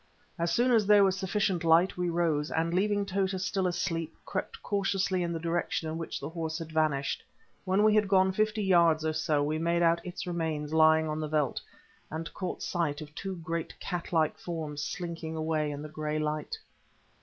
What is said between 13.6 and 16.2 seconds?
cat like forms slinking away in the grey